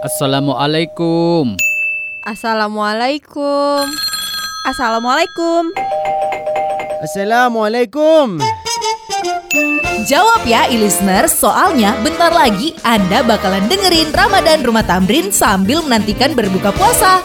Assalamualaikum. 0.00 1.60
Assalamualaikum. 2.24 3.84
Assalamualaikum. 4.64 5.76
Assalamualaikum. 7.04 8.40
Jawab 10.08 10.40
ya 10.48 10.72
e-listener, 10.72 11.28
soalnya 11.28 11.92
bentar 12.00 12.32
lagi 12.32 12.72
Anda 12.80 13.20
bakalan 13.20 13.68
dengerin 13.68 14.08
Ramadan 14.16 14.64
Rumah 14.64 14.88
Tamrin 14.88 15.28
sambil 15.28 15.84
menantikan 15.84 16.32
berbuka 16.32 16.72
puasa. 16.72 17.20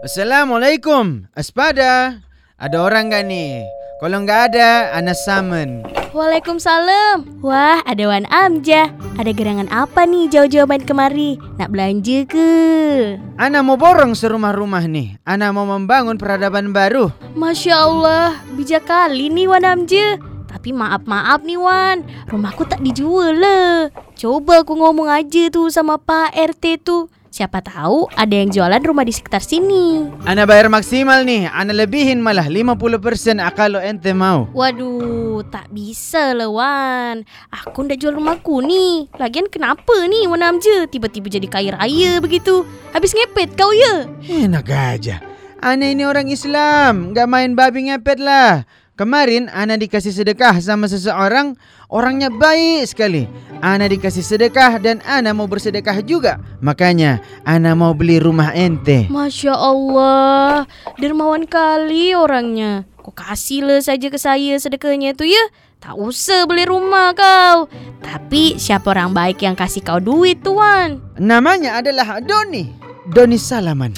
Assalamualaikum. 0.00 1.28
Aspada. 1.36 2.24
Ada 2.56 2.76
orang 2.80 3.12
gak 3.12 3.20
nih? 3.28 3.68
Kalau 4.00 4.24
nggak 4.24 4.40
ada, 4.48 4.96
Ana 4.96 5.12
summon. 5.12 5.84
Waalaikumsalam. 6.16 7.44
Wah, 7.44 7.84
ada 7.84 8.08
Wan 8.08 8.24
Amjah. 8.32 8.96
Ada 9.20 9.28
gerangan 9.36 9.68
apa 9.68 10.08
nih 10.08 10.32
jauh-jauh 10.32 10.64
main 10.64 10.80
kemari? 10.80 11.36
Nak 11.60 11.68
belanja 11.68 12.24
ke? 12.24 12.48
Ana 13.36 13.60
mau 13.60 13.76
borong 13.76 14.16
serumah-rumah 14.16 14.88
nih. 14.88 15.20
Ana 15.28 15.52
mau 15.52 15.68
membangun 15.68 16.16
peradaban 16.16 16.72
baru. 16.72 17.12
Masya 17.36 17.76
Allah, 17.76 18.40
bijak 18.56 18.88
kali 18.88 19.28
nih 19.28 19.52
Wan 19.52 19.68
Amjah. 19.68 20.16
Tapi 20.48 20.72
maaf-maaf 20.72 21.44
nih 21.44 21.60
Wan, 21.60 22.08
rumahku 22.32 22.64
tak 22.64 22.80
dijual 22.80 23.36
lah. 23.36 23.92
Coba 24.16 24.64
aku 24.64 24.80
ngomong 24.80 25.12
aja 25.12 25.52
tuh 25.52 25.68
sama 25.68 26.00
Pak 26.00 26.32
RT 26.32 26.88
tuh. 26.88 27.12
Siapa 27.30 27.62
tahu 27.62 28.10
ada 28.18 28.34
yang 28.34 28.50
jualan 28.50 28.82
rumah 28.82 29.06
di 29.06 29.14
sekitar 29.14 29.38
sini. 29.38 30.10
Ana 30.26 30.50
bayar 30.50 30.66
maksimal 30.66 31.22
nih. 31.22 31.46
Ana 31.46 31.70
lebihin 31.70 32.18
malah 32.18 32.50
50% 32.50 33.38
kalau 33.54 33.78
ente 33.78 34.10
mau. 34.10 34.50
Waduh, 34.50 35.46
tak 35.46 35.70
bisa 35.70 36.34
lah 36.34 36.50
Wan. 36.50 37.22
Aku 37.54 37.86
ndak 37.86 38.02
jual 38.02 38.18
rumahku 38.18 38.66
nih. 38.66 39.14
Lagian 39.14 39.46
kenapa 39.46 39.94
nih 40.10 40.26
Wan 40.26 40.42
Amja 40.42 40.90
tiba-tiba 40.90 41.30
jadi 41.30 41.46
kaya 41.46 41.78
raya 41.78 42.18
begitu? 42.18 42.66
Habis 42.90 43.14
ngepet 43.14 43.54
kau 43.54 43.70
ya? 43.70 44.10
Enak 44.26 44.66
aja. 44.66 45.22
Ana 45.62 45.86
ini 45.86 46.02
orang 46.02 46.26
Islam. 46.34 47.14
Nggak 47.14 47.30
main 47.30 47.54
babi 47.54 47.94
ngepet 47.94 48.18
lah. 48.18 48.66
Kemarin 49.00 49.48
Ana 49.48 49.80
dikasih 49.80 50.12
sedekah 50.12 50.60
sama 50.60 50.84
seseorang, 50.84 51.56
orangnya 51.88 52.28
baik 52.28 52.84
sekali. 52.84 53.24
Ana 53.64 53.88
dikasih 53.88 54.20
sedekah 54.20 54.76
dan 54.76 55.00
Ana 55.08 55.32
mau 55.32 55.48
bersedekah 55.48 56.04
juga. 56.04 56.36
Makanya 56.60 57.24
Ana 57.40 57.72
mau 57.72 57.96
beli 57.96 58.20
rumah 58.20 58.52
ente. 58.52 59.08
Masya 59.08 59.56
Allah, 59.56 60.68
dermawan 61.00 61.48
kali 61.48 62.12
orangnya. 62.12 62.84
Kau 63.00 63.16
kasih 63.16 63.64
lah 63.64 63.80
saja 63.80 64.12
ke 64.12 64.20
saya 64.20 64.60
sedekahnya 64.60 65.16
tuh 65.16 65.32
ya. 65.32 65.48
Tak 65.80 65.96
usah 65.96 66.44
beli 66.44 66.68
rumah 66.68 67.16
kau. 67.16 67.72
Tapi 68.04 68.60
siapa 68.60 68.92
orang 68.92 69.16
baik 69.16 69.40
yang 69.40 69.56
kasih 69.56 69.80
kau 69.80 69.96
duit 69.96 70.44
tuan? 70.44 71.00
Namanya 71.16 71.80
adalah 71.80 72.20
Doni. 72.20 72.68
Doni 73.08 73.40
Salaman. 73.40 73.96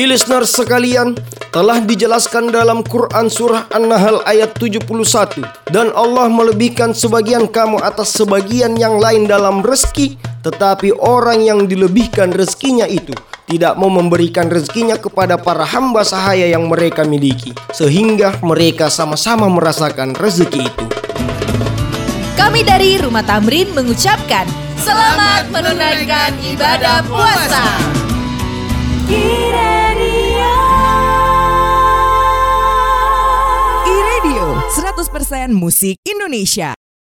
I-listener 0.00 0.48
sekalian, 0.48 1.12
telah 1.52 1.76
dijelaskan 1.84 2.48
dalam 2.48 2.80
Quran 2.80 3.28
Surah 3.28 3.68
An-Nahl 3.68 4.24
ayat 4.24 4.56
71 4.56 4.80
dan 5.68 5.92
Allah 5.92 6.24
melebihkan 6.32 6.96
sebagian 6.96 7.44
kamu 7.44 7.76
atas 7.84 8.16
sebagian 8.16 8.80
yang 8.80 8.96
lain 8.96 9.28
dalam 9.28 9.60
rezeki 9.60 10.16
tetapi 10.40 10.96
orang 10.96 11.44
yang 11.44 11.68
dilebihkan 11.68 12.32
rezekinya 12.32 12.88
itu 12.88 13.12
tidak 13.44 13.76
mau 13.76 13.92
memberikan 13.92 14.48
rezekinya 14.48 14.96
kepada 14.96 15.36
para 15.36 15.68
hamba 15.68 16.00
sahaya 16.00 16.48
yang 16.48 16.64
mereka 16.64 17.04
miliki 17.04 17.52
sehingga 17.76 18.40
mereka 18.40 18.88
sama-sama 18.88 19.52
merasakan 19.52 20.16
rezeki 20.16 20.64
itu 20.64 20.84
Kami 22.40 22.64
dari 22.64 22.96
Rumah 22.96 23.26
Tamrin 23.28 23.68
mengucapkan 23.76 24.48
selamat 24.80 25.52
menunaikan 25.52 26.32
ibadah 26.40 27.04
puasa. 27.04 27.99
100% 35.00 35.56
musik 35.56 35.96
Indonesia 36.04 36.76